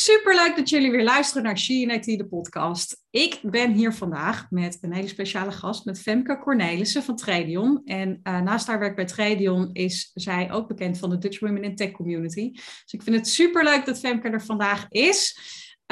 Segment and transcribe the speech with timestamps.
[0.00, 3.04] Superleuk dat jullie weer luisteren naar She de podcast.
[3.10, 7.82] Ik ben hier vandaag met een hele speciale gast, met Femke Cornelissen van Tradion.
[7.84, 11.62] En uh, naast haar werk bij Tradion is zij ook bekend van de Dutch Women
[11.62, 12.50] in Tech Community.
[12.52, 15.38] Dus ik vind het superleuk dat Femke er vandaag is.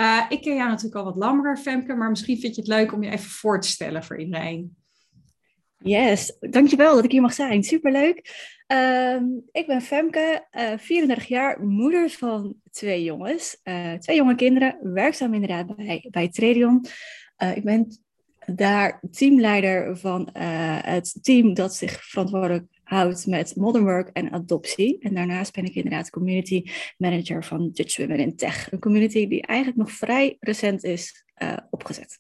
[0.01, 2.93] Uh, ik ken jou natuurlijk al wat langer, Femke, maar misschien vind je het leuk
[2.93, 4.77] om je even voor te stellen voor iedereen.
[5.79, 7.63] Yes, dankjewel dat ik hier mag zijn.
[7.63, 8.47] Superleuk.
[8.73, 9.21] Uh,
[9.53, 13.61] ik ben Femke, uh, eh, 34 jaar, moeder van twee jongens.
[13.65, 16.87] Uh, twee jonge kinderen, werkzaam inderdaad bij, bij Tradion.
[17.43, 17.99] Uh, ik ben
[18.47, 24.99] daar teamleider van het team dat zich verantwoordelijk houdt met modern work en adoptie.
[25.01, 26.63] En daarnaast ben ik inderdaad community
[26.97, 28.73] manager van Dutch Women in Tech.
[28.73, 31.25] Een community die eigenlijk nog vrij recent is
[31.71, 32.19] opgezet.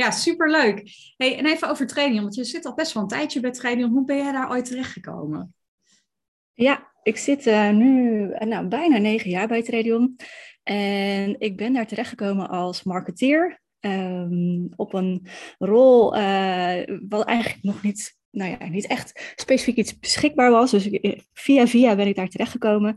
[0.00, 0.82] Ja, superleuk.
[1.16, 3.88] Hey, en even over training, want je zit al best wel een tijdje bij training.
[3.88, 5.54] Hoe ben jij daar ooit terechtgekomen?
[6.54, 10.16] Ja, ik zit uh, nu uh, nou, bijna negen jaar bij Tradion.
[10.62, 13.60] En ik ben daar terechtgekomen als marketeer.
[13.80, 15.26] Um, op een
[15.58, 20.70] rol uh, wat eigenlijk nog niet nou ja, niet echt specifiek iets beschikbaar was.
[20.70, 20.88] Dus
[21.32, 22.94] via via ben ik daar terechtgekomen.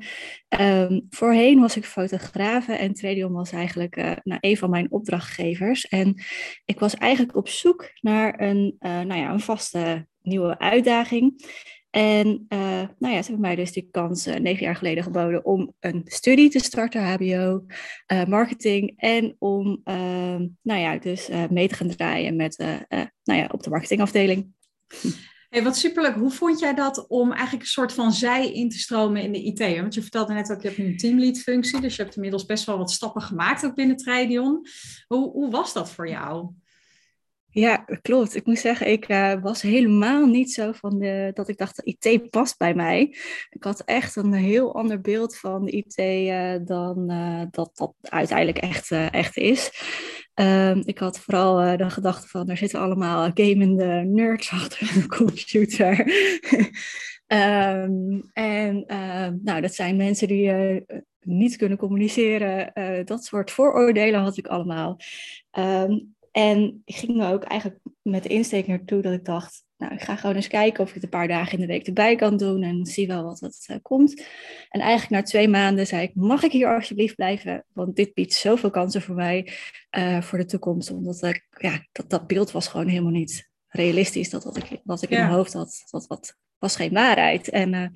[0.59, 5.87] Um, voorheen was ik fotografe en Tradion was eigenlijk uh, nou, een van mijn opdrachtgevers.
[5.87, 6.21] En
[6.65, 11.51] ik was eigenlijk op zoek naar een, uh, nou ja, een vaste nieuwe uitdaging.
[11.89, 12.59] En uh,
[12.97, 16.49] nou ja, ze hebben mij dus die kans negen jaar geleden geboden om een studie
[16.49, 17.65] te starten, HBO,
[18.27, 18.93] marketing.
[18.95, 22.57] En om, ehm, nou ja, dus mee te gaan draaien met,
[23.23, 24.53] nou ja, op de marketingafdeling.
[25.53, 26.15] Hey, wat superleuk.
[26.15, 29.43] Hoe vond jij dat om eigenlijk een soort van zij in te stromen in de
[29.43, 29.59] IT?
[29.59, 32.45] Want je vertelde net ook, je hebt nu een teamlead functie, dus je hebt inmiddels
[32.45, 34.67] best wel wat stappen gemaakt ook binnen Tradion.
[35.07, 36.49] Hoe, hoe was dat voor jou?
[37.49, 38.35] Ja, klopt.
[38.35, 40.99] Ik moet zeggen, ik uh, was helemaal niet zo van
[41.33, 43.17] dat ik dacht, IT past bij mij.
[43.49, 48.57] Ik had echt een heel ander beeld van IT uh, dan uh, dat dat uiteindelijk
[48.57, 49.71] echt, echt is.
[50.35, 55.99] Um, ik had vooral de gedachte van, er zitten allemaal gamende nerds achter een computer.
[57.27, 58.85] um, en
[59.43, 60.51] nou, dat zijn mensen die
[61.19, 62.71] niet kunnen communiceren.
[63.05, 64.99] dat soort vooroordelen had ik allemaal.
[65.51, 70.01] Um, en ik ging ook eigenlijk met de insteek naartoe dat ik dacht, nou, ik
[70.01, 72.37] ga gewoon eens kijken of ik het een paar dagen in de week erbij kan
[72.37, 74.23] doen en zie wel wat het uh, komt.
[74.69, 77.65] En eigenlijk na twee maanden zei ik, mag ik hier alsjeblieft blijven?
[77.73, 79.51] Want dit biedt zoveel kansen voor mij
[79.97, 80.91] uh, voor de toekomst.
[80.91, 84.29] Omdat ik, ja, dat, dat beeld was gewoon helemaal niet realistisch.
[84.29, 85.17] Dat wat ik, wat ik ja.
[85.17, 87.49] in mijn hoofd had, dat, dat was geen waarheid.
[87.49, 87.93] En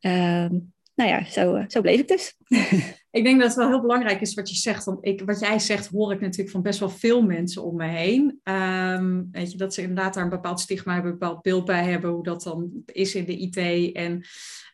[0.00, 0.50] uh,
[0.94, 2.34] nou ja, zo, zo bleef ik dus.
[3.10, 4.84] Ik denk dat het wel heel belangrijk is wat je zegt.
[4.84, 7.86] Want ik, wat jij zegt, hoor ik natuurlijk van best wel veel mensen om me
[7.86, 8.40] heen.
[8.44, 11.84] Um, weet je, dat ze inderdaad daar een bepaald stigma hebben, een bepaald beeld bij
[11.84, 13.92] hebben, hoe dat dan is in de IT.
[13.92, 14.24] En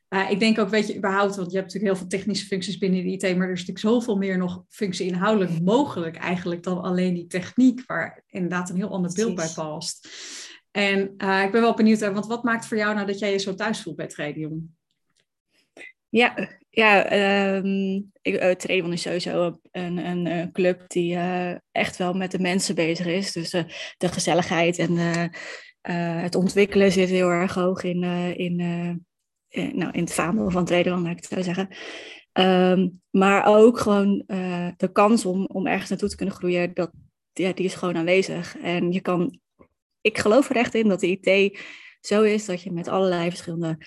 [0.09, 2.79] uh, ik denk ook, weet je, überhaupt, want je hebt natuurlijk heel veel technische functies
[2.79, 6.83] binnen de IT, maar er is natuurlijk zoveel meer nog functie inhoudelijk mogelijk eigenlijk dan
[6.83, 10.09] alleen die techniek, waar inderdaad een heel ander beeld bij past.
[10.71, 13.39] En uh, ik ben wel benieuwd, want wat maakt voor jou nou dat jij je
[13.39, 14.79] zo thuis voelt bij Tradium?
[16.11, 17.13] Ja, ja
[17.57, 22.75] um, uh, is sowieso een, een, een club die uh, echt wel met de mensen
[22.75, 23.33] bezig is.
[23.33, 23.63] Dus uh,
[23.97, 24.97] de gezelligheid en
[26.21, 28.03] het ontwikkelen zit heel erg hoog in,
[28.37, 28.57] in,
[29.49, 31.69] nou, in het vaandel van Tradion, laat ik het zo zeggen.
[32.33, 34.25] Um, maar ook gewoon
[34.77, 36.91] de kans om, om ergens naartoe te kunnen groeien, dat,
[37.33, 38.59] ja, die is gewoon aanwezig.
[38.59, 39.39] En je kan,
[40.01, 41.59] ik geloof er echt in dat de IT
[42.01, 43.79] zo is dat je met allerlei verschillende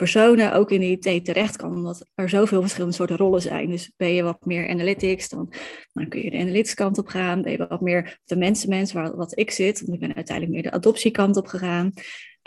[0.00, 3.70] personen ook in de IT terecht kan, omdat er zoveel verschillende soorten rollen zijn.
[3.70, 5.52] Dus ben je wat meer analytics, dan,
[5.92, 7.42] dan kun je de analytics kant op gaan.
[7.42, 10.54] Ben je wat meer op de mensenmens, waar wat ik zit, want ik ben uiteindelijk
[10.56, 11.92] meer de adoptiekant op gegaan.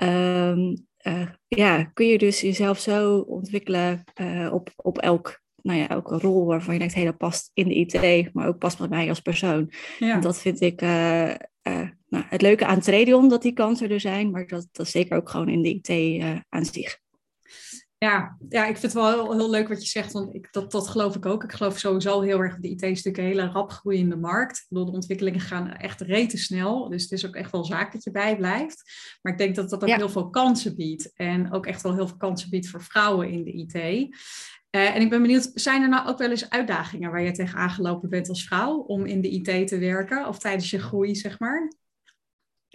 [0.03, 5.87] Um, uh, ja, kun je dus jezelf zo ontwikkelen uh, op, op elk, nou ja,
[5.87, 8.87] elke rol waarvan je denkt, hé, dat past in de IT, maar ook past bij
[8.87, 9.71] mij als persoon.
[9.99, 10.13] Ja.
[10.13, 11.33] En dat vind ik uh,
[12.07, 15.29] nou, het leuke aan Tradion, dat die kansen er zijn, maar dat, dat zeker ook
[15.29, 17.01] gewoon in de IT aan zich.
[18.03, 20.71] Ja, ja, ik vind het wel heel, heel leuk wat je zegt, want ik, dat,
[20.71, 21.43] dat geloof ik ook.
[21.43, 24.65] Ik geloof sowieso heel erg, de IT is natuurlijk een hele rap groeiende markt.
[24.69, 28.11] de ontwikkelingen gaan echt rete snel, dus het is ook echt wel zaak dat je
[28.11, 28.83] bijblijft.
[29.21, 32.07] Maar ik denk dat dat ook heel veel kansen biedt en ook echt wel heel
[32.07, 33.73] veel kansen biedt voor vrouwen in de IT.
[33.73, 37.59] Uh, en ik ben benieuwd, zijn er nou ook wel eens uitdagingen waar je tegen
[37.59, 41.39] aangelopen bent als vrouw om in de IT te werken of tijdens je groei, zeg
[41.39, 41.73] maar?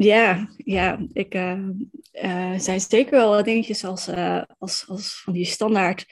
[0.01, 1.59] Ja, ja, ik uh,
[2.23, 6.07] uh, zijn zeker wel wat dingetjes als, uh, als, als van die standaard.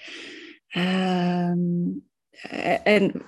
[0.68, 1.58] Ehm,
[2.82, 3.22] en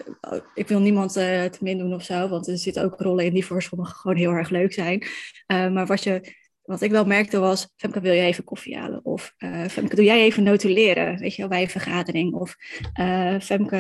[0.55, 3.47] ik wil niemand te min doen of zo, want er zitten ook rollen in die
[3.47, 5.07] voor gewoon heel erg leuk zijn.
[5.47, 6.35] maar wat je
[6.69, 9.05] wat ik wel merkte was, Femke, wil jij even koffie halen?
[9.05, 12.35] Of uh, Femke, doe jij even notuleren, weet je wel, bij een vergadering?
[12.35, 12.57] Of
[13.01, 13.77] uh, Femke,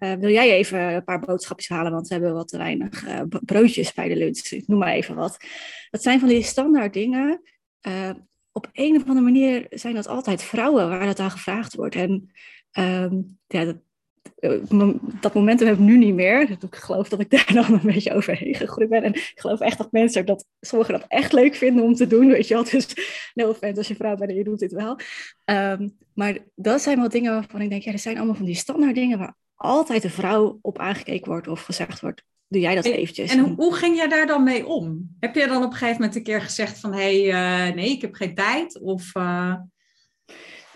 [0.00, 3.04] uh, wil jij even een paar boodschapjes halen, want we hebben wat te weinig
[3.44, 4.50] broodjes bij de lunch.
[4.50, 5.36] Ik noem maar even wat.
[5.90, 7.42] Dat zijn van die standaard dingen.
[8.52, 11.94] op een of andere manier zijn dat altijd vrouwen waar dat aan gevraagd wordt.
[11.94, 12.30] En
[12.78, 13.80] um, ja, dat, eh,
[15.20, 16.50] dat momentum heb ik nu niet meer.
[16.50, 19.02] Ik geloof dat ik daar dan een beetje overheen gegroeid ben.
[19.02, 22.28] En ik geloof echt dat mensen dat sommigen dat echt leuk vinden om te doen.
[22.28, 22.64] Weet je wel.
[22.64, 22.86] Dus
[23.34, 24.98] no offense als je vrouw bent en je doet dit wel.
[25.44, 28.54] Um, maar dat zijn wel dingen waarvan ik denk, ja, er zijn allemaal van die
[28.54, 32.22] standaard dingen waar altijd een vrouw op aangekeken wordt of gezegd wordt.
[32.48, 33.32] Doe jij dat en, eventjes?
[33.32, 35.16] En hoe, hoe, ging jij daar dan mee om?
[35.20, 36.92] Heb je dan op een gegeven moment een keer gezegd van...
[36.92, 38.80] hé, hey, uh, nee, ik heb geen tijd?
[38.80, 39.14] Of...
[39.14, 39.54] Uh...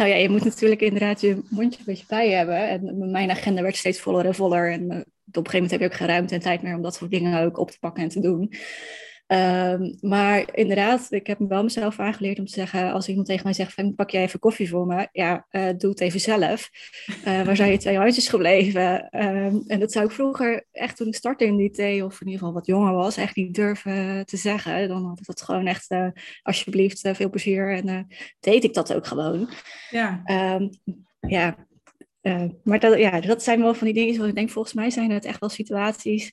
[0.02, 2.69] Nou ja, je moet natuurlijk inderdaad je mondje een beetje bij hebben.
[2.69, 4.72] En mijn agenda werd steeds voller en voller.
[4.72, 6.94] En op een gegeven moment heb je ook geen ruimte en tijd meer om dat
[6.94, 8.52] soort dingen ook op te pakken en te doen.
[9.26, 13.44] Um, maar inderdaad, ik heb me wel mezelf aangeleerd om te zeggen, als iemand tegen
[13.44, 15.08] mij zegt, van, pak jij even koffie voor me?
[15.12, 16.70] Ja, uh, doe het even zelf.
[17.26, 19.08] Uh, waar zijn je twee handjes gebleven?
[19.24, 22.26] Um, en dat zou ik vroeger echt toen ik startte in die thee, of in
[22.26, 24.88] ieder geval wat jonger was, echt niet durven te zeggen.
[24.88, 26.08] Dan had ik dat gewoon echt, uh,
[26.42, 27.74] alsjeblieft, veel plezier.
[27.74, 28.08] En
[28.40, 29.48] deed ik dat ook gewoon.
[29.90, 30.22] Ja.
[30.60, 30.70] Um,
[31.20, 31.56] ja,
[32.64, 35.24] maar dat, ja, dat zijn wel van die dingen, ik denk, volgens mij zijn het
[35.24, 36.32] echt wel situaties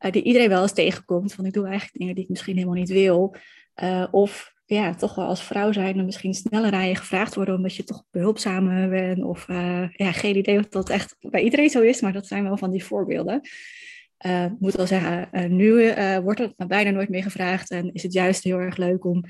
[0.00, 1.34] uh, die iedereen wel eens tegenkomt.
[1.34, 3.34] Van ik doe eigenlijk dingen die ik misschien helemaal niet wil.
[3.82, 7.74] Uh, of ja, toch wel als vrouw zijn dan misschien sneller je gevraagd worden omdat
[7.74, 9.22] je toch behulpzamer bent.
[9.22, 12.42] Of uh, ja, geen idee of dat echt bij iedereen zo is, maar dat zijn
[12.42, 13.40] wel van die voorbeelden.
[14.18, 18.44] Ik moet wel zeggen, nu wordt het bijna nooit meer gevraagd en is het juist
[18.44, 19.24] heel erg leuk om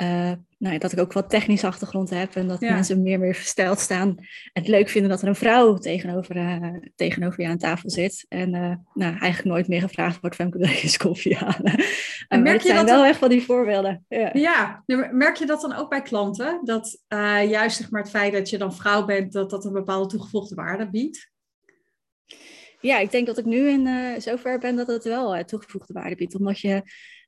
[0.00, 3.78] uh, nou, dat ik ook wat technische achtergrond heb en dat mensen meer meer versteld
[3.78, 4.08] staan.
[4.08, 8.26] En het leuk vinden dat er een vrouw tegenover, uh, tegenover je aan tafel zit.
[8.28, 11.84] En uh, nou, eigenlijk nooit meer gevraagd wordt van kun je eens koffie halen.
[12.28, 13.06] En merk je zijn dat wel dan...
[13.06, 14.04] echt van die voorbeelden.
[14.08, 14.30] Ja.
[14.32, 16.60] ja, merk je dat dan ook bij klanten?
[16.64, 17.02] Dat
[17.48, 20.54] juist zeg maar, het feit dat je dan vrouw bent, dat dat een bepaalde toegevoegde
[20.54, 21.30] waarde biedt?
[22.80, 23.88] Ja, ik denk dat ik nu in
[24.20, 26.34] zover ben dat het wel toegevoegde waarde biedt.
[26.34, 26.82] Omdat je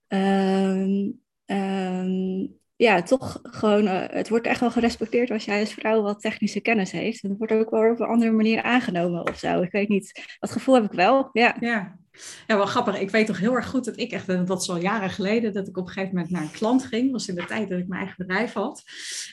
[0.07, 1.11] ehm,
[1.47, 6.21] um, ja, toch gewoon, uh, het wordt echt wel gerespecteerd als jij als vrouw wat
[6.21, 7.23] technische kennis heeft.
[7.23, 9.63] En dat wordt ook wel op een andere manier aangenomen of zo.
[9.63, 11.57] Ik weet niet, dat gevoel heb ik wel, ja.
[11.61, 11.99] Ja,
[12.47, 13.01] ja wel grappig.
[13.01, 15.69] Ik weet toch heel erg goed dat ik echt, dat is al jaren geleden, dat
[15.69, 17.03] ik op een gegeven moment naar een klant ging.
[17.03, 18.83] Dat was in de tijd dat ik mijn eigen bedrijf had.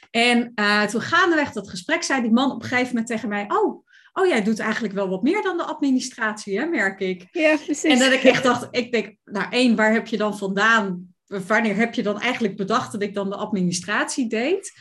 [0.10, 3.46] En uh, toen gaandeweg dat gesprek zei die man op een gegeven moment tegen mij,
[3.48, 7.28] oh, oh, jij doet eigenlijk wel wat meer dan de administratie, hè, merk ik.
[7.32, 7.84] Ja, precies.
[7.84, 11.11] En dat ik echt dacht, ik denk, nou één, waar heb je dan vandaan
[11.48, 14.74] wanneer heb je dan eigenlijk bedacht dat ik dan de administratie deed?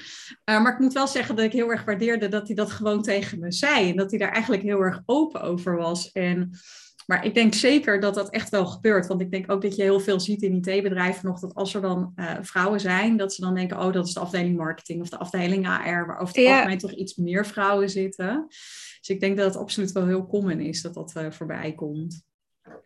[0.44, 3.02] Uh, maar ik moet wel zeggen dat ik heel erg waardeerde dat hij dat gewoon
[3.02, 3.90] tegen me zei.
[3.90, 6.12] En dat hij daar eigenlijk heel erg open over was.
[6.12, 6.50] En,
[7.06, 9.06] maar ik denk zeker dat dat echt wel gebeurt.
[9.06, 11.80] Want ik denk ook dat je heel veel ziet in IT-bedrijven nog dat als er
[11.80, 15.08] dan uh, vrouwen zijn, dat ze dan denken, oh dat is de afdeling marketing of
[15.08, 16.56] de afdeling AR, waar over het ja.
[16.56, 18.46] algemeen toch iets meer vrouwen zitten.
[18.98, 22.28] Dus ik denk dat het absoluut wel heel common is dat dat uh, voorbij komt.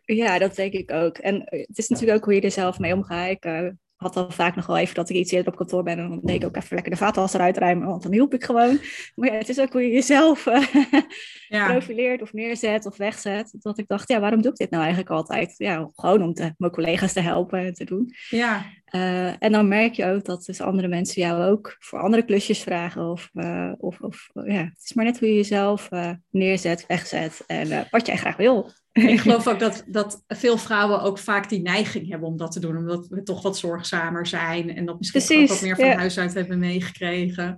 [0.01, 1.17] Ja, dat denk ik ook.
[1.17, 3.29] En eh, het is natuurlijk ook hoe je er zelf mee omgaat.
[3.29, 5.97] Ik uh, had dan vaak nog wel even dat ik iets eerder op kantoor ben.
[5.97, 7.87] En dan deed ik ook even lekker de vaatwas eruit ruimen.
[7.87, 8.79] Want dan hielp ik gewoon.
[9.15, 10.65] Maar ja, het is ook hoe je jezelf uh,
[11.47, 11.71] ja.
[11.71, 13.55] profileert of neerzet of wegzet.
[13.59, 15.53] Dat ik dacht, ja, waarom doe ik dit nou eigenlijk altijd?
[15.57, 18.13] Ja, gewoon om te, mijn collega's te helpen en te doen.
[18.29, 18.65] Ja.
[18.91, 22.63] Uh, en dan merk je ook dat dus andere mensen jou ook voor andere klusjes
[22.63, 23.09] vragen.
[23.09, 25.89] Of, uh, of, of ja, het is maar net hoe je jezelf
[26.29, 28.71] neerzet, wegzet en wat jij graag wil.
[29.03, 32.59] Ik geloof ook dat, dat veel vrouwen ook vaak die neiging hebben om dat te
[32.59, 32.77] doen.
[32.77, 34.75] Omdat we toch wat zorgzamer zijn.
[34.75, 35.95] En dat misschien Precies, wat meer van ja.
[35.95, 37.55] huis uit hebben meegekregen.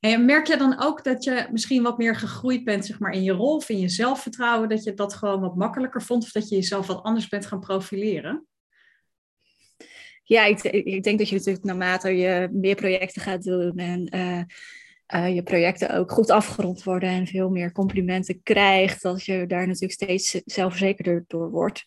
[0.00, 3.22] En merk je dan ook dat je misschien wat meer gegroeid bent zeg maar, in
[3.22, 4.68] je rol of in je zelfvertrouwen?
[4.68, 6.22] Dat je dat gewoon wat makkelijker vond?
[6.22, 8.46] Of dat je jezelf wat anders bent gaan profileren?
[10.24, 14.16] Ja, ik, ik denk dat je natuurlijk naarmate je meer projecten gaat doen en...
[14.16, 14.42] Uh,
[15.14, 19.66] uh, je projecten ook goed afgerond worden en veel meer complimenten krijgt, dat je daar
[19.66, 21.84] natuurlijk steeds zelfverzekerder door wordt.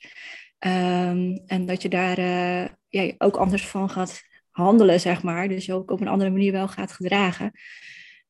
[0.60, 5.48] Um, en dat je daar uh, ja, ook anders van gaat handelen, zeg maar.
[5.48, 7.52] Dus je ook op een andere manier wel gaat gedragen.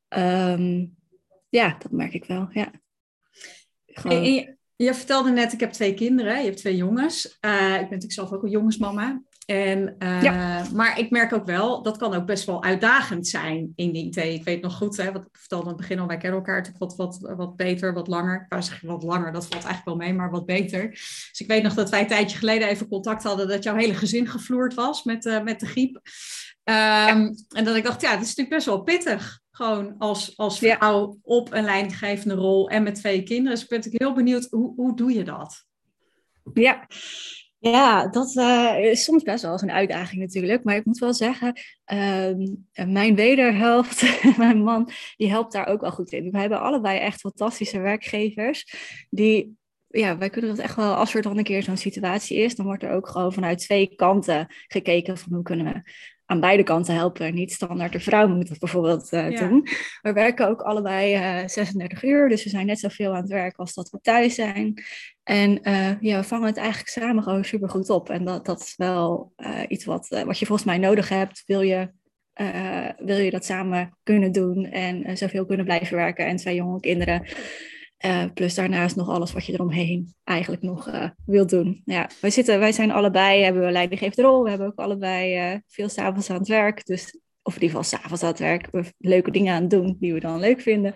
[0.10, 0.96] Um,
[1.50, 2.72] ja, dat merk ik wel, ja.
[3.86, 7.38] Je, je, vertelde net, ik heb twee kinderen, je hebt twee jongens.
[7.42, 9.22] Uh, ik ben natuurlijk zelf ook een jongensmama.
[9.46, 13.92] En, uh, Maar ik merk ook wel, dat kan ook best wel uitdagend zijn in
[13.92, 14.18] die IT.
[14.18, 16.58] Ik weet nog goed, hè, wat ik vertelde aan het begin al, wij kennen elkaar
[16.58, 18.42] natuurlijk wat, wat, wat beter, wat langer.
[18.42, 20.90] Ik wou zeggen wat langer, dat valt eigenlijk wel mee, maar wat beter.
[20.90, 23.94] Dus ik weet nog dat wij een tijdje geleden even contact hadden, dat jouw hele
[23.94, 25.96] gezin gevloerd was met, uh, met de griep.
[25.96, 27.32] Um, ja.
[27.50, 29.40] En dat ik dacht, ja, het is natuurlijk best wel pittig.
[29.52, 31.18] Gewoon als, als vrouw ja.
[31.22, 33.52] op een leidinggevende rol en met twee kinderen.
[33.52, 35.66] Dus ik ben natuurlijk heel benieuwd, hoe, hoe doe je dat?
[36.54, 36.88] Ja,
[37.64, 40.64] Ja, dat uh, is soms best wel een uitdaging natuurlijk.
[40.64, 41.60] Maar ik moet wel zeggen,
[41.94, 42.48] uh,
[42.86, 46.32] mijn wederhelft, mijn man, die helpt daar ook wel goed in.
[46.32, 48.74] We hebben allebei echt fantastische werkgevers.
[49.10, 52.56] Die, ja, wij kunnen dat echt wel, als er dan een keer zo'n situatie is,
[52.56, 55.92] dan wordt er ook gewoon vanuit twee kanten gekeken van hoe kunnen we
[56.32, 57.34] aan beide kanten helpen.
[57.34, 59.68] Niet standaard de vrouw moet dat bijvoorbeeld uh, doen.
[60.02, 63.58] We werken ook allebei uh, 36 uur, dus we zijn net zoveel aan het werk
[63.58, 64.84] als dat we thuis zijn.
[65.24, 68.10] En uh, ja, we vangen het eigenlijk samen gewoon super goed op.
[68.10, 69.34] En dat, dat is wel
[69.68, 71.44] iets wat, wat je volgens mij nodig hebt.
[71.46, 71.92] Wil je,
[72.98, 77.28] wil je dat samen kunnen doen en zoveel kunnen blijven werken en twee jonge kinderen.
[78.06, 81.82] Uh, plus daarnaast nog alles wat je eromheen eigenlijk nog uh, wilt doen.
[81.86, 84.44] Ja, wij, zitten, wij zijn allebei, hebben we leidinggevende rol.
[84.44, 86.86] We hebben ook allebei uh, veel s'avonds aan het werk.
[86.86, 88.68] Dus, of in ieder geval s'avonds aan het werk.
[88.72, 90.94] We leuke dingen aan het doen die we dan leuk vinden.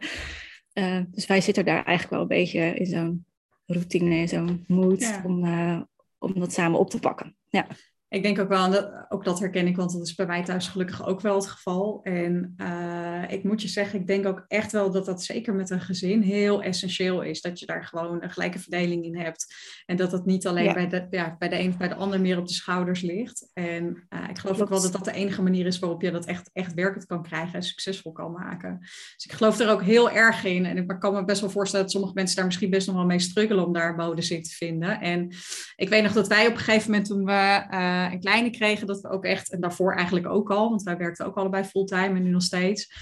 [1.12, 3.26] dus wij zitten daar eigenlijk wel een beetje in zo'n
[3.66, 5.22] routine, in zo'n mood ja.
[5.26, 5.44] om,
[6.18, 7.36] om dat samen op te pakken.
[7.50, 7.68] Ja.
[8.16, 10.68] Ik denk ook wel, dat, ook dat herken ik, want dat is bij mij thuis
[10.68, 12.00] gelukkig ook wel het geval.
[12.04, 15.70] En uh, ik moet je zeggen, ik denk ook echt wel dat dat zeker met
[15.70, 17.42] een gezin heel essentieel is.
[17.42, 19.56] Dat je daar gewoon een gelijke verdeling in hebt.
[19.86, 20.74] En dat het niet alleen ja.
[20.74, 23.50] bij, de, ja, bij de een of bij de ander meer op de schouders ligt.
[23.54, 26.26] En uh, ik geloof ook wel dat dat de enige manier is waarop je dat
[26.26, 28.78] echt, echt werkend kan krijgen en succesvol kan maken.
[28.80, 30.66] Dus ik geloof er ook heel erg in.
[30.66, 33.06] En ik kan me best wel voorstellen dat sommige mensen daar misschien best nog wel
[33.06, 35.00] mee struggelen om daar modus in te vinden.
[35.00, 35.32] En
[35.76, 37.66] ik weet nog dat wij op een gegeven moment toen we...
[37.72, 40.98] Uh, een kleine kregen, dat we ook echt, en daarvoor eigenlijk ook al, want wij
[40.98, 42.94] werkten ook allebei fulltime en nu nog steeds.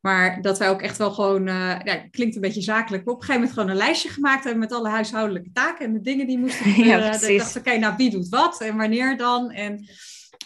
[0.00, 3.20] Maar dat wij ook echt wel gewoon, uh, ja, klinkt een beetje zakelijk, maar op
[3.20, 6.26] een gegeven moment gewoon een lijstje gemaakt hebben met alle huishoudelijke taken en de dingen
[6.26, 7.04] die moesten gebeuren.
[7.04, 9.50] Ja, ik dacht, oké, okay, nou wie doet wat en wanneer dan?
[9.50, 9.88] En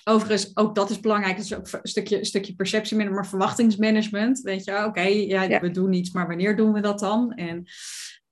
[0.04, 4.40] overigens, ook dat is belangrijk, dat is ook een stukje, een stukje perceptie, maar verwachtingsmanagement.
[4.40, 7.32] Weet je, oké, okay, ja, ja, we doen iets, maar wanneer doen we dat dan?
[7.32, 7.66] En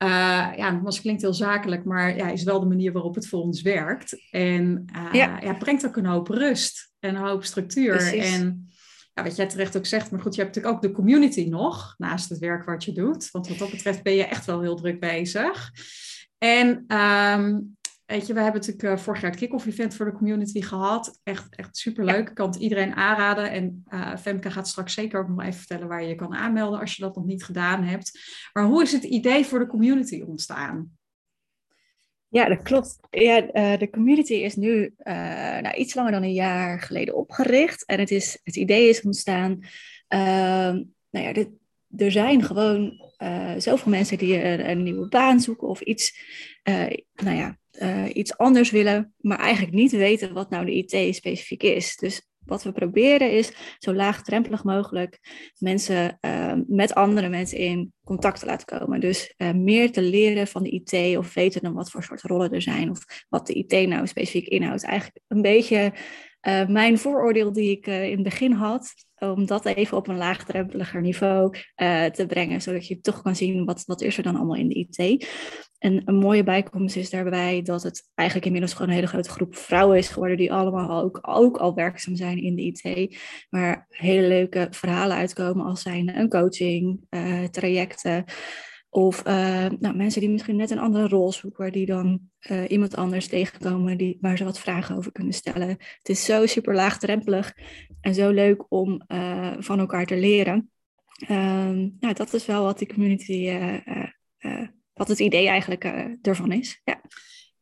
[0.03, 3.41] uh, ja, nogmaals, klinkt heel zakelijk, maar ja, is wel de manier waarop het voor
[3.41, 4.27] ons werkt.
[4.31, 5.41] En uh, ja.
[5.41, 5.55] ja.
[5.55, 7.97] brengt ook een hoop rust en een hoop structuur.
[7.97, 8.35] Precies.
[8.35, 8.70] En
[9.12, 11.95] ja, wat jij terecht ook zegt, maar goed, je hebt natuurlijk ook de community nog,
[11.99, 13.31] naast het werk wat je doet.
[13.31, 15.71] Want wat dat betreft ben je echt wel heel druk bezig.
[16.38, 17.79] En um,
[18.11, 21.21] Weet je, we hebben natuurlijk uh, vorig jaar het kick-off event voor de community gehad.
[21.23, 22.29] Echt, echt superleuk.
[22.29, 23.50] Ik kan het iedereen aanraden.
[23.50, 26.81] En uh, Femke gaat straks zeker ook nog even vertellen waar je je kan aanmelden
[26.81, 28.21] als je dat nog niet gedaan hebt.
[28.52, 30.90] Maar hoe is het idee voor de community ontstaan?
[32.31, 32.99] Ja, dat klopt.
[33.11, 34.95] Ja, uh, de community is nu
[35.63, 37.85] nou, iets langer dan een jaar geleden opgericht.
[37.85, 39.59] En het, is, het idee is ontstaan.
[40.09, 41.45] Ehm, nou ja,
[41.97, 43.11] er zijn gewoon
[43.57, 46.19] zoveel mensen die een, een, nieuwe baan zoeken of iets.
[47.15, 47.59] nou ja,
[48.09, 51.97] iets anders willen, maar eigenlijk niet weten wat nou de IT specifiek is.
[51.97, 55.19] Dus wat we proberen is zo laagdrempelig mogelijk
[55.59, 59.01] mensen uh, met andere mensen in contact te laten komen.
[59.01, 62.51] Dus uh, meer te leren van de IT of weten dan wat voor soort rollen
[62.51, 64.85] er zijn of wat de IT nou specifiek inhoudt.
[64.85, 65.93] Eigenlijk een beetje
[66.67, 71.57] mijn vooroordeel die ik in het begin had, om dat even op een laagdrempeliger niveau
[71.77, 74.69] uh, te brengen, zodat je toch kan zien wat, wat is er dan allemaal in
[74.69, 75.27] de IT.
[75.79, 79.57] En een mooie bijkomst is daarbij dat het eigenlijk inmiddels gewoon een hele grote groep
[79.57, 83.17] vrouwen is geworden die allemaal ook, ook al werkzaam zijn in de IT,
[83.51, 87.01] maar hele leuke verhalen uitkomen als zijn een coaching,
[87.51, 88.25] trajecten.
[88.93, 92.21] Of uh, nou, mensen die misschien net een andere rol zoeken, die dan
[92.51, 95.69] uh, iemand anders tegenkomen die, waar ze wat vragen over kunnen stellen.
[95.69, 97.57] Het is zo super laagdrempelig
[98.01, 100.71] en zo leuk om uh, van elkaar te leren.
[101.31, 103.59] Um, nou, dat is wel wat die community,
[104.93, 105.85] wat het idee eigenlijk
[106.23, 106.81] ervan is.
[106.85, 107.01] Ja.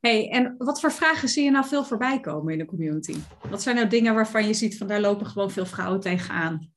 [0.01, 3.15] Hey, en wat voor vragen zie je nou veel voorbij komen in de community?
[3.51, 6.71] Wat zijn nou dingen waarvan je ziet van daar lopen gewoon veel vrouwen tegenaan?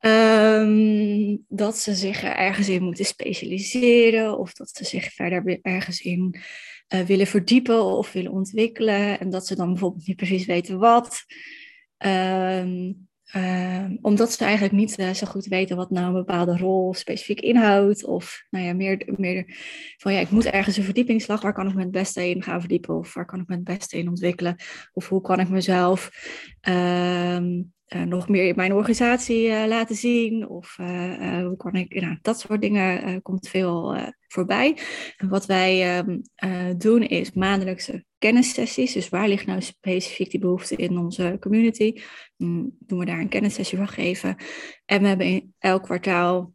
[0.00, 6.34] Um, dat ze zich ergens in moeten specialiseren of dat ze zich verder ergens in
[6.94, 11.24] uh, willen verdiepen of willen ontwikkelen en dat ze dan bijvoorbeeld niet precies weten wat.
[11.98, 16.94] Um, uh, omdat ze eigenlijk niet uh, zo goed weten wat nou een bepaalde rol
[16.94, 18.04] specifiek inhoudt.
[18.04, 19.56] Of nou ja, meer, meer
[19.96, 21.42] van ja, ik moet ergens een verdiepingsslag.
[21.42, 22.98] Waar kan ik me het beste in gaan verdiepen?
[22.98, 24.56] Of waar kan ik me het beste in ontwikkelen?
[24.92, 26.10] Of hoe kan ik mezelf
[27.88, 30.48] uh, nog meer in mijn organisatie uh, laten zien?
[30.48, 34.78] Of uh, hoe kan ik, nou, dat soort dingen komt veel voorbij.
[35.16, 36.22] Wat wij um,
[36.78, 38.92] doen is maandelijkse kennissessies.
[38.92, 42.00] Dus waar ligt nou specifiek die behoefte in onze community?
[42.36, 44.36] Um, doen we daar een kennissessie van geven.
[44.84, 46.52] En we hebben in elk kwartaal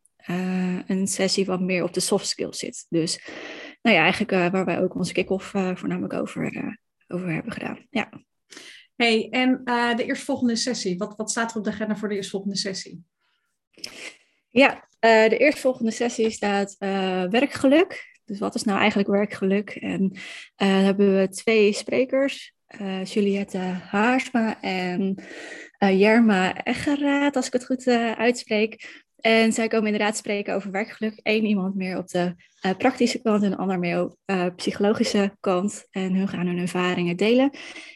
[0.87, 2.85] een sessie wat meer op de soft skills zit.
[2.89, 3.27] Dus
[3.81, 7.85] nou ja, eigenlijk waar wij ook onze kick-off voornamelijk over, over hebben gedaan.
[7.89, 8.09] Ja
[9.29, 12.57] en uh, de eerstvolgende sessie, wat, wat staat er op de agenda voor de eerstvolgende
[12.57, 13.03] sessie?
[14.49, 18.11] Ja, uh, de eerstvolgende sessie staat uh, werkgeluk.
[18.25, 19.69] Dus wat is nou eigenlijk werkgeluk?
[19.69, 20.17] En
[20.55, 22.53] hebben we twee sprekers,
[23.03, 25.23] Juliette Haarsma en
[25.77, 29.02] Jerma Eggeraat, als ik het goed uitspreek.
[29.23, 31.19] En zij komen inderdaad spreken over werkgeluk.
[31.21, 35.37] Eén iemand meer op de uh, praktische kant en een ander meer op uh, psychologische
[35.39, 35.87] kant.
[35.91, 37.51] En hun gaan hun ervaringen delen.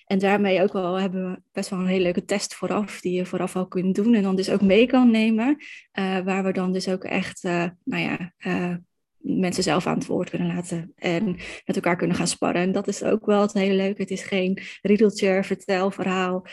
[0.06, 3.26] En daarmee ook wel hebben we best wel een hele leuke test vooraf, die je
[3.26, 4.14] vooraf al kunt doen.
[4.14, 5.58] En dan dus ook mee kan nemen.
[6.00, 8.34] Uh, waar we dan dus ook echt, nou ja,
[9.18, 10.92] mensen zelf aan het woord kunnen laten.
[10.96, 11.26] En
[11.66, 12.62] met elkaar kunnen gaan sparren.
[12.62, 14.02] En dat is ook wel het hele leuke.
[14.02, 16.46] Het is geen riedeltje, vertelverhaal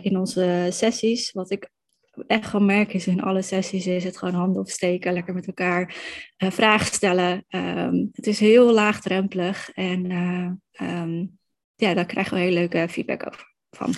[0.00, 1.32] in onze sessies.
[1.32, 1.70] Wat ik
[2.26, 5.96] echt gewoon merken is in alle sessies is het gewoon handen opsteken, lekker met elkaar
[6.38, 7.44] uh, vragen stellen.
[7.48, 10.50] Um, het is heel laagdrempelig en uh,
[10.88, 11.38] um,
[11.74, 13.94] ja, daar krijgen we heel leuke feedback over van.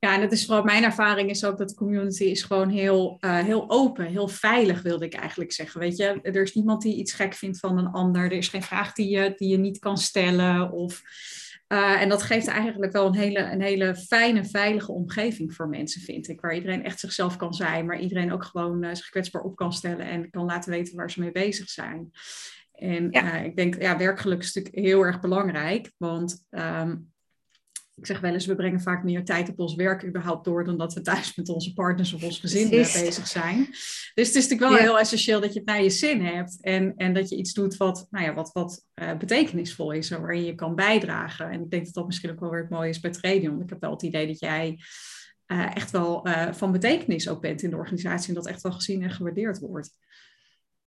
[0.00, 3.16] Ja, en het is vooral mijn ervaring is ook dat de community is gewoon heel,
[3.20, 5.80] uh, heel open, heel veilig, wilde ik eigenlijk zeggen.
[5.80, 8.24] Weet je, er is niemand die iets gek vindt van een ander.
[8.24, 10.72] Er is geen vraag die je, die je niet kan stellen.
[10.72, 11.02] Of
[11.68, 16.00] uh, en dat geeft eigenlijk wel een hele, een hele fijne, veilige omgeving voor mensen,
[16.00, 16.40] vind ik.
[16.40, 19.72] Waar iedereen echt zichzelf kan zijn, maar iedereen ook gewoon uh, zich kwetsbaar op kan
[19.72, 22.10] stellen en kan laten weten waar ze mee bezig zijn.
[22.72, 23.38] En ja.
[23.38, 27.12] uh, ik denk, ja, werkgeluk is natuurlijk heel erg belangrijk, want um,
[27.98, 30.78] ik zeg wel eens, we brengen vaak meer tijd op ons werk überhaupt door dan
[30.78, 33.02] dat we thuis met onze partners of ons gezin Precies.
[33.02, 33.66] bezig zijn.
[34.14, 34.84] Dus het is natuurlijk wel ja.
[34.84, 37.76] heel essentieel dat je het naar je zin hebt en, en dat je iets doet
[37.76, 41.50] wat, nou ja, wat, wat uh, betekenisvol is en waarin je kan bijdragen.
[41.50, 43.62] En ik denk dat dat misschien ook wel weer het mooie is bij Tradion.
[43.62, 44.78] Ik heb wel het idee dat jij
[45.46, 48.72] uh, echt wel uh, van betekenis ook bent in de organisatie en dat echt wel
[48.72, 49.90] gezien en gewaardeerd wordt.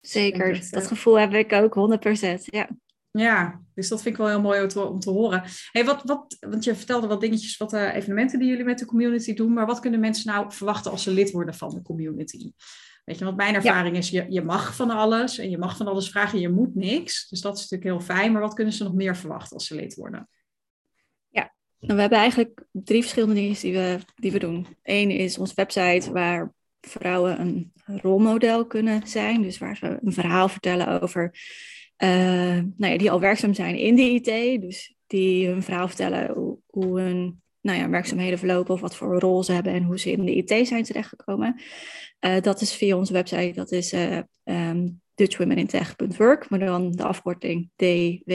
[0.01, 2.41] Zeker, dat, dat gevoel heb ik ook 100%.
[2.43, 2.69] Ja.
[3.11, 5.43] Ja, dus dat vind ik wel heel mooi om te, om te horen.
[5.71, 8.85] Hey, wat, wat, want je vertelde wat dingetjes, wat uh, evenementen die jullie met de
[8.85, 12.51] community doen, maar wat kunnen mensen nou verwachten als ze lid worden van de community?
[13.05, 13.99] Weet je, want mijn ervaring ja.
[13.99, 17.29] is, je, je mag van alles en je mag van alles vragen, je moet niks.
[17.29, 19.75] Dus dat is natuurlijk heel fijn, maar wat kunnen ze nog meer verwachten als ze
[19.75, 20.29] lid worden?
[21.29, 24.67] Ja, nou, we hebben eigenlijk drie verschillende dingen die we, die we doen.
[24.83, 30.49] Eén is onze website waar vrouwen een rolmodel kunnen zijn, dus waar ze een verhaal
[30.49, 31.31] vertellen over
[32.75, 34.61] nou ja, die al werkzaam zijn in de IT.
[34.61, 39.43] Dus die hun verhaal vertellen hoe, hun nou ja, werkzaamheden verlopen of wat voor rol
[39.43, 41.61] ze hebben en hoe ze in de IT zijn terechtgekomen.
[42.25, 47.69] Uh, dat is via onze website, dat is uh, um, dutchwomenintech.work, maar dan de afkorting
[47.75, 48.25] dwit.work.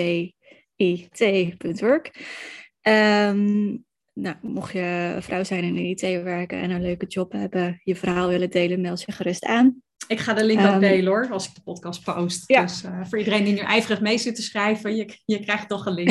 [2.83, 7.81] Um, nou, mocht je vrouw zijn in de IT werken en een leuke job hebben,
[7.85, 9.83] je verhaal willen delen, meld je gerust aan.
[10.09, 12.45] Ik ga de link ook um, delen hoor, als ik de podcast post.
[12.47, 12.62] Ja.
[12.62, 15.87] Dus uh, voor iedereen die nu ijverig mee zit te schrijven, je, je krijgt toch
[15.87, 16.11] een link.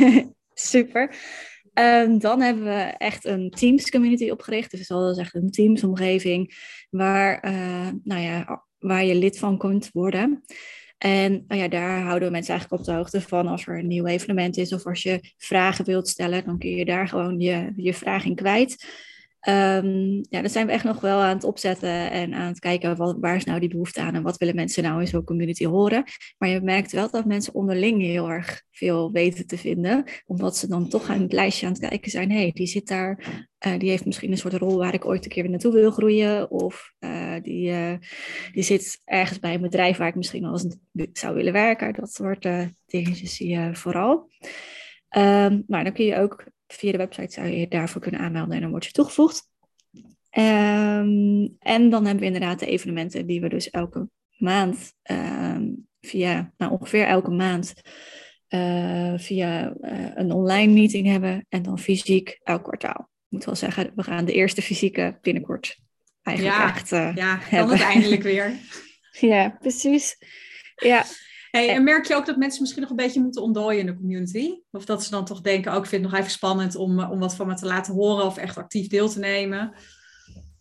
[0.54, 1.14] Super.
[1.74, 4.70] Um, dan hebben we echt een Teams community opgericht.
[4.70, 6.54] Dus dat is echt een Teams omgeving
[6.90, 10.44] waar, uh, nou ja, waar je lid van kunt worden.
[10.98, 13.86] En nou ja, daar houden we mensen eigenlijk op de hoogte van als er een
[13.86, 17.72] nieuw evenement is of als je vragen wilt stellen, dan kun je daar gewoon je,
[17.76, 18.86] je vraag in kwijt.
[19.48, 23.20] Um, ja, dan zijn we echt nog wel aan het opzetten en aan het kijken
[23.20, 26.04] waar is nou die behoefte aan en wat willen mensen nou in zo'n community horen.
[26.38, 30.68] Maar je merkt wel dat mensen onderling heel erg veel weten te vinden, omdat ze
[30.68, 32.30] dan toch aan het lijstje aan het kijken zijn.
[32.30, 35.30] Hey, die zit daar, uh, die heeft misschien een soort rol waar ik ooit een
[35.30, 36.50] keer weer naartoe wil groeien.
[36.50, 37.94] Of uh, die, uh,
[38.52, 40.76] die zit ergens bij een bedrijf waar ik misschien wel eens
[41.12, 41.92] zou willen werken.
[41.92, 42.48] Dat soort
[42.86, 44.30] dingetjes zie je vooral.
[45.16, 48.54] Um, maar dan kun je ook via de website zou je je daarvoor kunnen aanmelden
[48.54, 49.48] en dan word je toegevoegd.
[50.38, 56.52] Um, en dan hebben we inderdaad de evenementen die we dus elke maand um, via,
[56.56, 57.74] nou ongeveer elke maand
[58.48, 63.00] uh, via uh, een online meeting hebben en dan fysiek elk kwartaal.
[63.00, 65.78] Ik moet wel zeggen, we gaan de eerste fysieke binnenkort
[66.22, 68.52] eigenlijk ja, echt uh, Ja, kan het eindelijk weer.
[69.32, 70.16] ja, precies.
[70.74, 71.04] Ja,
[71.50, 73.96] Hey, en merk je ook dat mensen misschien nog een beetje moeten ontdooien in de
[73.96, 74.60] community?
[74.70, 77.00] Of dat ze dan toch denken, ook oh, ik vind het nog even spannend om,
[77.00, 79.74] om wat van me te laten horen of echt actief deel te nemen?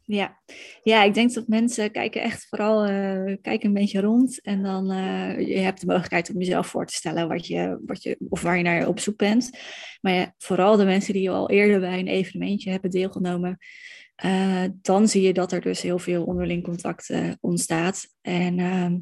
[0.10, 0.40] Ja,
[0.84, 4.42] ja ik denk dat mensen kijken echt vooral uh, kijken een beetje rond.
[4.42, 8.04] En dan uh, je hebt de mogelijkheid om jezelf voor te stellen wat je, wat
[8.04, 9.50] je, of waar je naar op zoek bent.
[10.02, 13.58] Maar ja, vooral de mensen die al eerder bij een evenementje hebben deelgenomen.
[14.26, 18.08] Uh, dan zie je dat er dus heel veel onderling contact ontstaat.
[18.22, 18.96] En ehm,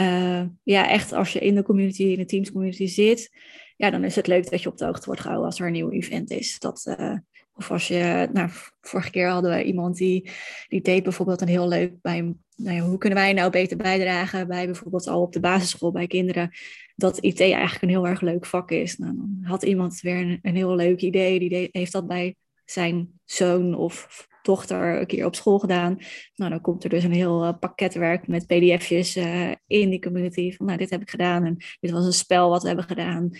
[0.00, 3.30] uh, ja, echt als je in de community, in de Teams community zit,
[3.76, 5.72] ja, dan is het leuk dat je op de hoogte wordt gehouden als er een
[5.72, 6.58] nieuw event is.
[6.58, 7.16] Dat, uh,
[7.54, 10.30] of als je, nou, vorige keer hadden we iemand die,
[10.68, 12.20] die deed bijvoorbeeld een heel leuk bij,
[12.56, 16.06] nou ja, hoe kunnen wij nou beter bijdragen bij bijvoorbeeld al op de basisschool bij
[16.06, 16.50] kinderen,
[16.96, 18.98] dat IT eigenlijk een heel erg leuk vak is.
[18.98, 22.36] Nou, dan had iemand weer een, heel leuk idee, die heeft dat bij
[22.66, 25.98] zijn zoon of dochter een keer op school gedaan.
[26.34, 30.56] Nou, dan komt er dus een heel uh, pakketwerk met pdf'jes uh, in die community.
[30.56, 33.30] Van, nou, dit heb ik gedaan en dit was een spel wat we hebben gedaan.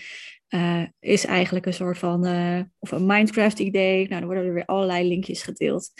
[0.49, 2.25] Uh, is eigenlijk een soort van,
[2.79, 3.97] of een Minecraft-idee.
[3.97, 5.91] Nou, dan worden er weer allerlei linkjes gedeeld.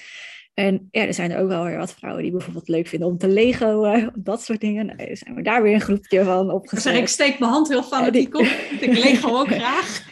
[0.54, 3.18] En ja, er zijn er ook wel weer wat vrouwen die bijvoorbeeld leuk vinden om
[3.18, 4.86] te Lego, dat soort dingen.
[4.86, 6.84] Nou, zijn we daar weer een groepje van opgezet.
[6.84, 8.46] Zeg, ik steek mijn hand heel fanatiek op.
[8.80, 10.04] Ik Lego ook graag.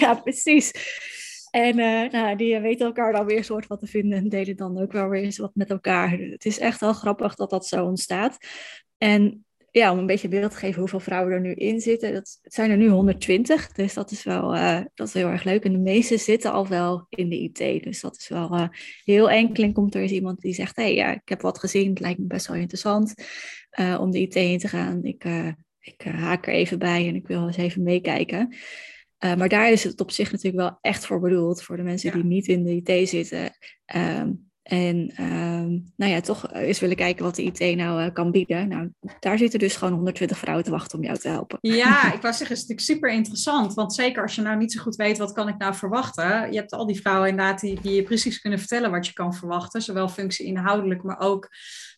[0.00, 0.72] ja, precies.
[1.54, 4.78] En uh, nou, die weten elkaar dan weer soort wat te vinden en delen dan
[4.78, 6.10] ook wel weer eens wat met elkaar.
[6.10, 8.36] Het is echt wel grappig dat dat zo ontstaat.
[8.98, 12.12] En ja, om een beetje beeld te geven hoeveel vrouwen er nu in zitten.
[12.12, 15.44] Dat, het zijn er nu 120, dus dat is wel uh, dat is heel erg
[15.44, 15.64] leuk.
[15.64, 17.82] En de meeste zitten al wel in de IT.
[17.84, 18.68] Dus dat is wel
[19.04, 19.72] heel enkel.
[19.72, 21.90] komt er eens iemand die zegt, hé, hey, ja, ik heb wat gezien.
[21.90, 23.14] Het lijkt me best wel interessant
[24.00, 25.04] om de IT in te gaan.
[25.04, 25.24] Ik,
[25.80, 28.54] ik haak er even bij en ik wil eens even meekijken.
[29.24, 32.12] Uh, maar daar is het op zich natuurlijk wel echt voor bedoeld, voor de mensen
[32.12, 33.52] die niet in de IT zitten.
[33.96, 38.30] Um, en um, nou ja, toch eens willen kijken wat de IT nou uh, kan
[38.30, 38.68] bieden.
[38.68, 41.58] Nou, daar zitten dus gewoon 120 vrouwen te wachten om jou te helpen.
[41.60, 43.74] Ja, ik wou zeggen, het is natuurlijk super interessant.
[43.74, 46.52] Want zeker als je nou niet zo goed weet, wat kan ik nou verwachten?
[46.52, 49.34] Je hebt al die vrouwen inderdaad die, die je precies kunnen vertellen wat je kan
[49.34, 49.82] verwachten.
[49.82, 51.48] Zowel functie inhoudelijk, maar ook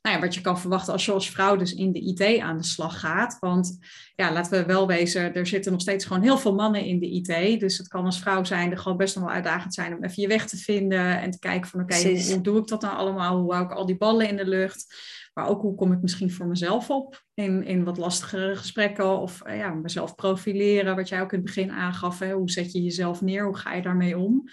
[0.02, 2.56] nou ja, wat je kan verwachten als je als vrouw dus in de IT aan
[2.56, 3.36] de slag gaat.
[3.40, 3.78] Want
[4.14, 7.10] ja, laten we wel wezen, er zitten nog steeds gewoon heel veel mannen in de
[7.10, 7.60] IT.
[7.60, 10.22] Dus het kan als vrouw zijn er gewoon best nog wel uitdagend zijn om even
[10.22, 13.40] je weg te vinden en te kijken van oké, hoe, doe ik dat nou allemaal?
[13.40, 14.94] Hoe hou ik al die ballen in de lucht?
[15.34, 19.46] Maar ook hoe kom ik misschien voor mezelf op in, in wat lastigere gesprekken of
[19.46, 22.18] uh, ja, mezelf profileren, wat jij ook in het begin aangaf.
[22.18, 22.32] Hè?
[22.32, 23.44] Hoe zet je jezelf neer?
[23.44, 24.48] Hoe ga je daarmee om?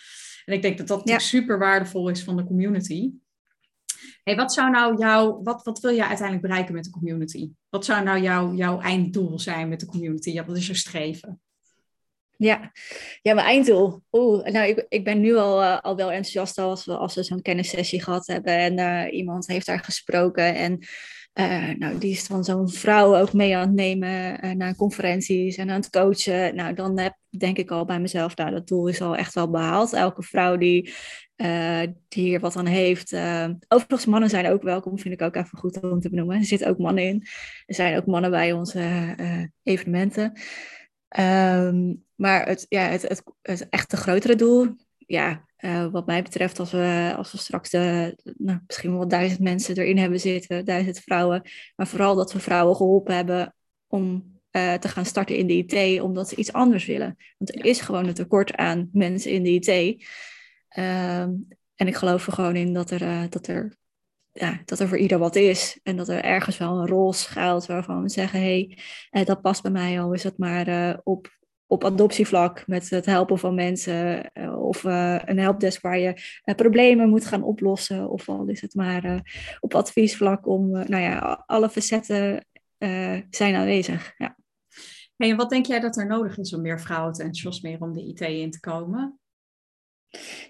[0.46, 3.12] En ik denk dat dat super waardevol is van de community.
[4.24, 7.52] Hey, wat zou nou jouw, wat, wat wil je uiteindelijk bereiken met de community?
[7.70, 10.30] Wat zou nou jouw, jouw einddoel zijn met de community?
[10.30, 11.42] Ja, wat is je streven?
[12.44, 12.72] Ja,
[13.22, 14.02] ja mijn einddoel.
[14.12, 17.24] Oeh, nou, ik, ik ben nu al, uh, al wel enthousiast als we, als we
[17.24, 20.56] zo'n kennissessie gehad hebben en uh, iemand heeft daar gesproken.
[20.56, 20.80] En
[21.34, 25.70] uh, nou, die is van zo'n vrouw ook mee aan het nemen naar conferenties en
[25.70, 26.56] aan het coachen.
[26.56, 29.50] Nou, dan heb denk ik al bij mezelf, nou, dat doel is al echt wel
[29.50, 29.94] behaald.
[29.94, 30.94] Elke vrouw die
[32.10, 33.14] hier wat aan heeft.
[33.68, 36.38] Overigens, mannen zijn ook welkom, vind ik ook even goed om te benoemen.
[36.38, 37.28] Er zitten ook mannen in.
[37.66, 39.16] Er zijn ook mannen bij onze
[39.64, 40.40] evenementen.
[41.20, 45.46] Um, maar het, ja, het, het, het echte grotere doel, ja,
[45.92, 49.98] wat mij betreft, als we, als we straks de, nou, misschien wel duizend mensen erin
[49.98, 51.42] hebben zitten, duizend vrouwen,
[51.76, 53.56] maar vooral dat we vrouwen geholpen hebben
[53.88, 57.18] om te gaan starten in de IT, omdat ze iets anders willen.
[57.38, 60.04] Want er is gewoon een tekort aan mensen in de IT.
[60.68, 61.32] Ehm,
[61.76, 63.76] en ik geloof er gewoon in dat er, uh, dat, er,
[64.32, 65.80] ja, dat er voor ieder wat is.
[65.84, 68.76] En dat er ergens wel een rol schuilt waarvan we zeggen: hé,
[69.10, 70.14] hey, dat past bij mij al.
[70.14, 71.30] Is het maar op,
[71.74, 74.32] op adoptievlak met het helpen van mensen.
[74.58, 76.22] of een helpdesk waar je
[76.56, 78.10] problemen moet gaan oplossen.
[78.10, 79.22] Of al is het maar
[79.60, 82.46] op adviesvlak om, nou ja, alle facetten
[83.30, 84.14] zijn aanwezig.
[84.18, 84.38] Ja.
[85.16, 87.94] Hey, en wat denk jij dat er nodig is om meer vrouwen te enthousiasmeren om
[87.94, 89.18] de IT in te komen?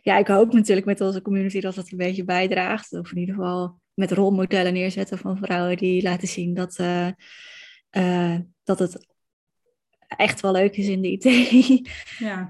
[0.02, 2.94] ja, ik hoop natuurlijk met onze community dat het een beetje bijdraagt.
[2.94, 7.08] Of in ieder geval met rolmodellen neerzetten van vrouwen die laten zien dat, uh,
[7.92, 9.13] uh, dat het
[10.16, 11.82] echt wel leuk is in de IT.
[12.18, 12.50] Ja.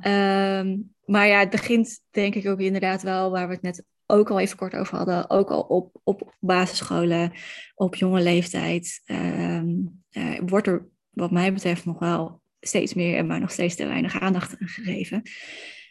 [0.60, 4.30] um, maar ja, het begint denk ik ook inderdaad wel waar we het net ook
[4.30, 5.30] al even kort over hadden.
[5.30, 7.32] Ook al op, op basisscholen,
[7.76, 9.02] op jonge leeftijd.
[9.06, 13.86] Um, uh, wordt er wat mij betreft nog wel steeds meer, maar nog steeds te
[13.86, 15.22] weinig aandacht aan gegeven.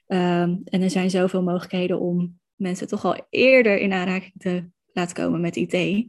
[0.06, 5.14] Um, en er zijn zoveel mogelijkheden om mensen toch al eerder in aanraking te laten
[5.14, 5.74] komen met IT.
[5.74, 6.06] Um,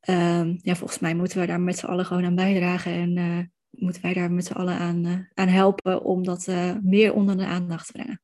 [0.00, 3.38] ehm, ja, volgens mij moeten we daar met z'n allen gewoon aan bijdragen en uh,
[3.72, 7.36] moeten wij daar met z'n allen aan, uh, aan helpen om dat uh, meer onder
[7.36, 8.20] de aandacht te brengen.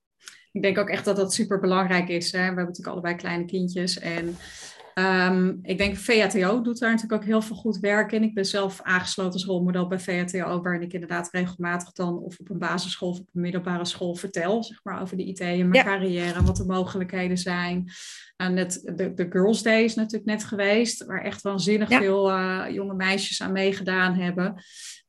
[0.53, 2.33] Ik denk ook echt dat dat super belangrijk is.
[2.33, 2.39] Hè?
[2.39, 4.37] We hebben natuurlijk allebei kleine kindjes en
[4.99, 8.23] Um, ik denk VHTO doet daar natuurlijk ook heel veel goed werk in.
[8.23, 12.51] Ik ben zelf aangesloten als rolmodel bij VHTO, waarin ik inderdaad regelmatig dan of op
[12.51, 15.85] een basisschool of op een middelbare school vertel, zeg maar, over de IT en mijn
[15.85, 17.91] carrière en wat de mogelijkheden zijn.
[18.37, 22.65] En net, de, de Girls Day is natuurlijk net geweest, waar echt waanzinnig veel uh,
[22.71, 24.63] jonge meisjes aan meegedaan hebben.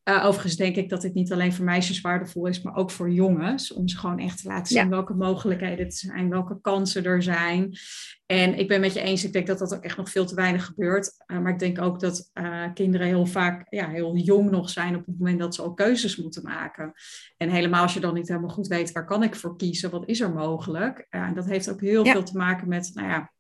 [0.10, 3.12] Uh, overigens denk ik dat dit niet alleen voor meisjes waardevol is, maar ook voor
[3.12, 3.74] jongens.
[3.74, 7.78] Om ze gewoon echt te laten zien welke mogelijkheden er zijn, welke kansen er zijn.
[8.26, 10.36] En ik ben met je eens, ik denk dat dat ook echt nog veel te
[10.36, 11.12] weinig gebeurt.
[11.28, 14.96] Uh, maar ik denk ook dat uh, kinderen heel vaak ja, heel jong nog zijn
[14.96, 16.94] op het moment dat ze al keuzes moeten maken.
[17.38, 19.90] En helemaal als je dan niet helemaal goed weet, waar kan ik voor kiezen?
[19.90, 21.08] Wat is er mogelijk?
[21.10, 23.32] en dat heeft ook heel veel te maken met, nou ja,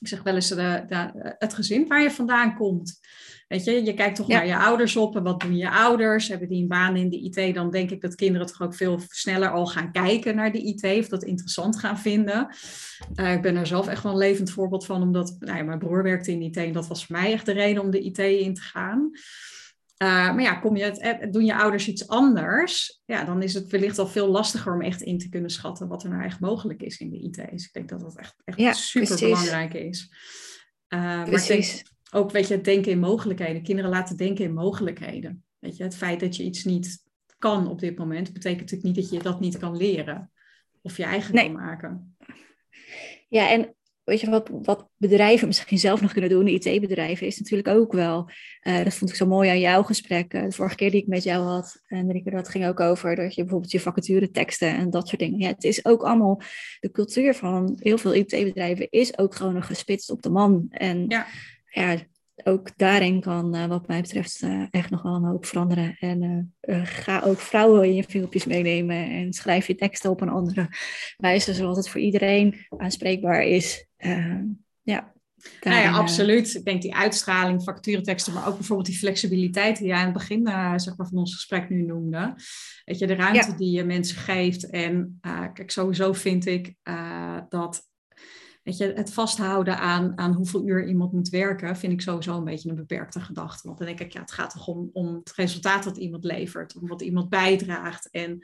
[0.00, 3.00] ik zeg wel eens de, de, het gezin waar je vandaan komt.
[3.48, 6.28] Weet je, je kijkt toch naar je ouders op en wat doen je ouders?
[6.28, 7.54] Hebben die een baan in de IT?
[7.54, 10.98] Dan denk ik dat kinderen toch ook veel sneller al gaan kijken naar de IT
[10.98, 12.48] of dat interessant gaan vinden.
[13.14, 15.78] Uh, ik ben er zelf echt wel een levend voorbeeld van, omdat nou ja, mijn
[15.78, 18.00] broer werkte in de IT en dat was voor mij echt de reden om de
[18.00, 19.10] IT in te gaan.
[20.02, 23.54] Uh, maar ja, kom je het, eh, doen je ouders iets anders, ja, dan is
[23.54, 26.40] het wellicht al veel lastiger om echt in te kunnen schatten wat er nou echt
[26.40, 27.50] mogelijk is in de IT.
[27.50, 30.10] Dus ik denk dat dat echt, echt ja, super belangrijk is.
[30.88, 33.62] Uh, maar ik ook, weet je, het denken in mogelijkheden.
[33.62, 35.44] Kinderen laten denken in mogelijkheden.
[35.58, 37.04] Weet je, het feit dat je iets niet
[37.38, 40.30] kan op dit moment, betekent natuurlijk niet dat je dat niet kan leren.
[40.82, 42.16] Of je eigen kan maken.
[43.28, 43.75] Ja, en
[44.06, 48.30] weet je wat, wat bedrijven misschien zelf nog kunnen doen, IT-bedrijven, is natuurlijk ook wel.
[48.62, 50.34] Uh, dat vond ik zo mooi aan jouw gesprek.
[50.34, 53.16] Uh, de vorige keer die ik met jou had, en Rieke, dat ging ook over
[53.16, 55.38] dat je bijvoorbeeld je vacature teksten en dat soort dingen.
[55.38, 56.40] Ja, het is ook allemaal,
[56.80, 60.66] de cultuur van heel veel IT-bedrijven is ook gewoon nog gespitst op de man.
[60.70, 61.26] En ja,
[61.68, 61.96] ja
[62.44, 65.96] ook daarin kan, uh, wat mij betreft, echt nog wel een hoop veranderen.
[65.98, 70.68] En ga ook vrouwen in je filmpjes meenemen en schrijf je teksten op een andere
[71.16, 73.85] wijze, zodat het voor iedereen aanspreekbaar is.
[73.98, 74.40] Uh,
[74.82, 75.14] ja.
[75.60, 76.54] Nou ja, absoluut.
[76.54, 80.48] Ik denk die uitstraling, facturenteksten, maar ook bijvoorbeeld die flexibiliteit die jij aan het begin
[80.48, 82.34] uh, zeg maar, van ons gesprek nu noemde.
[82.84, 84.70] Weet je, de ruimte die je mensen geeft.
[84.70, 86.74] En uh, kijk, sowieso vind ik
[87.48, 87.86] dat
[88.66, 92.44] Weet je, het vasthouden aan, aan hoeveel uur iemand moet werken, vind ik sowieso een
[92.44, 93.66] beetje een beperkte gedachte.
[93.66, 96.76] Want dan denk ik, ja, het gaat toch om, om het resultaat dat iemand levert,
[96.76, 98.10] om wat iemand bijdraagt.
[98.10, 98.38] En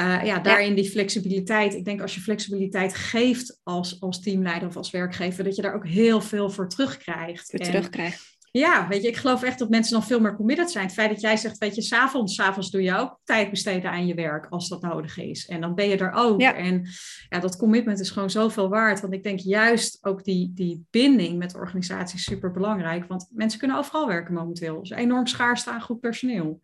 [0.00, 1.74] uh, ja, daarin die flexibiliteit.
[1.74, 5.74] Ik denk als je flexibiliteit geeft als, als teamleider of als werkgever, dat je daar
[5.74, 7.50] ook heel veel voor terugkrijgt.
[7.50, 8.36] Voor terugkrijgt.
[8.50, 10.84] Ja, weet je, ik geloof echt dat mensen dan veel meer committed zijn.
[10.84, 14.06] Het feit dat jij zegt, weet je, s'avonds, s'avonds doe je ook tijd besteden aan
[14.06, 15.46] je werk als dat nodig is.
[15.46, 16.40] En dan ben je er ook.
[16.40, 16.88] En
[17.28, 19.00] ja, dat commitment is gewoon zoveel waard.
[19.00, 23.06] Want ik denk juist ook die, die binding met de organisatie is super belangrijk.
[23.06, 24.76] Want mensen kunnen overal werken momenteel.
[24.76, 26.60] Er is enorm schaarste aan goed personeel.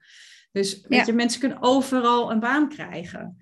[0.53, 3.37] Dus weet je, mensen kunnen overal een baan krijgen.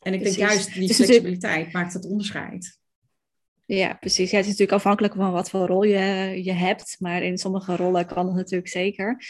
[0.00, 2.78] En ik denk juist die flexibiliteit maakt het onderscheid.
[3.66, 4.30] Ja, precies.
[4.30, 6.96] Ja, het is natuurlijk afhankelijk van wat voor rol je, je hebt.
[6.98, 9.24] Maar in sommige rollen kan het natuurlijk zeker.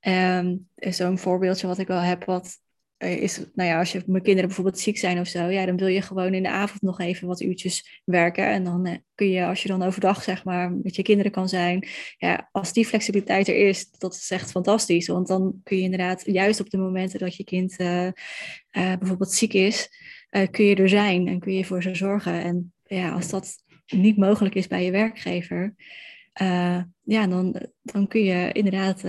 [0.00, 2.58] Um, Zo'n voorbeeldje wat ik wel heb, wat
[3.02, 5.86] is, nou ja, als je, mijn kinderen bijvoorbeeld ziek zijn of zo, ja, dan wil
[5.86, 8.46] je gewoon in de avond nog even wat uurtjes werken.
[8.46, 11.48] En dan eh, kun je, als je dan overdag zeg maar met je kinderen kan
[11.48, 11.88] zijn,
[12.18, 15.06] ja, als die flexibiliteit er is, dat is echt fantastisch.
[15.06, 18.08] Want dan kun je inderdaad, juist op de momenten dat je kind uh,
[18.70, 19.88] bijvoorbeeld ziek is,
[20.50, 22.42] kun je er zijn en kun je voor ze zorgen.
[22.42, 23.54] En ja, als dat
[23.86, 25.74] niet mogelijk is bij je werkgever,
[27.02, 29.04] ja, dan, dan kun je inderdaad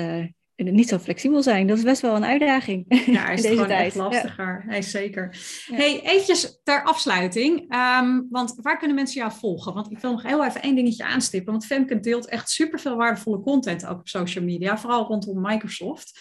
[0.56, 1.68] niet zo flexibel zijn.
[1.68, 2.86] Dat is best wel een uitdaging.
[3.06, 3.86] Ja, is deze gewoon tijd.
[3.86, 4.66] echt lastiger.
[4.70, 4.82] Ja.
[4.82, 5.38] zeker.
[5.66, 7.76] Hey, eventjes ter afsluiting.
[7.76, 9.74] Um, want waar kunnen mensen jou volgen?
[9.74, 11.52] Want ik wil nog heel even één dingetje aanstippen.
[11.52, 14.78] Want Femke deelt echt superveel waardevolle content ook op social media.
[14.78, 16.20] Vooral rondom Microsoft.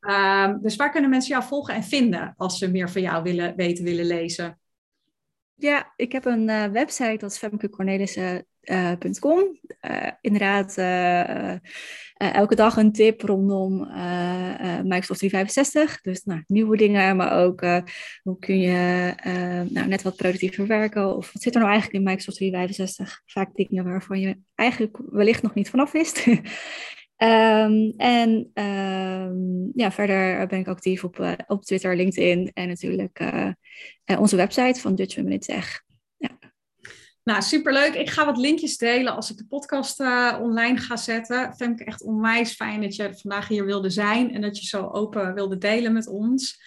[0.00, 3.56] Um, dus waar kunnen mensen jou volgen en vinden als ze meer van jou willen
[3.56, 4.60] weten, willen lezen?
[5.54, 8.44] Ja, ik heb een uh, website, dat is femkecornelissen.com.
[8.70, 11.52] Uh, inderdaad, uh,
[12.14, 13.78] elke dag een tip rondom
[14.82, 16.00] Microsoft 365.
[16.00, 17.60] Dus nou, nieuwe dingen, maar ook
[18.22, 19.12] hoe kun je
[19.70, 21.16] nou, net wat productiever werken.
[21.16, 23.22] Of wat zit er nou eigenlijk in Microsoft 365?
[23.26, 26.26] Vaak dingen waarvan je eigenlijk wellicht nog niet vanaf wist.
[26.26, 26.42] Um,
[27.96, 33.20] en um, ja, verder ben ik actief op, op Twitter, LinkedIn en natuurlijk
[34.18, 35.84] onze website van Dutch Women in Tech.
[37.26, 37.94] Nou, superleuk.
[37.94, 40.00] Ik ga wat linkjes delen als ik de podcast
[40.40, 41.54] online ga zetten.
[41.58, 45.34] Ik echt onwijs fijn dat je vandaag hier wilde zijn en dat je zo open
[45.34, 46.60] wilde delen met ons.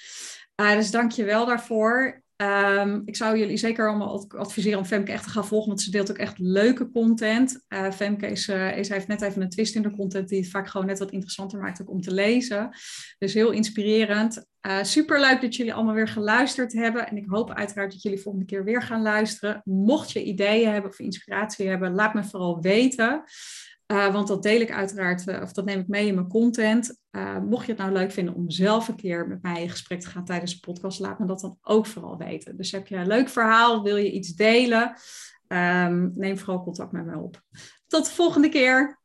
[0.56, 2.24] dus dank je wel daarvoor.
[2.42, 5.92] Um, ik zou jullie zeker allemaal adviseren om Femke echt te gaan volgen, want ze
[5.92, 7.66] deelt ook echt leuke content.
[7.70, 10.50] Uh, Femke is, uh, is, heeft net even een twist in de content die het
[10.50, 12.70] vaak gewoon net wat interessanter maakt ook om te lezen.
[13.18, 14.46] Dus heel inspirerend.
[14.68, 17.08] Uh, Super leuk dat jullie allemaal weer geluisterd hebben.
[17.08, 19.62] En ik hoop uiteraard dat jullie volgende keer weer gaan luisteren.
[19.66, 23.24] Mocht je ideeën hebben of inspiratie hebben, laat me vooral weten.
[23.92, 27.00] Uh, want dat deel ik uiteraard, uh, of dat neem ik mee in mijn content.
[27.12, 30.02] Uh, mocht je het nou leuk vinden om zelf een keer met mij in gesprek
[30.02, 32.58] te gaan tijdens de podcast, laat me dat dan ook vooral weten.
[32.58, 34.94] Dus heb je een leuk verhaal, wil je iets delen,
[35.48, 37.42] um, neem vooral contact met me op.
[37.88, 38.99] Tot de volgende keer.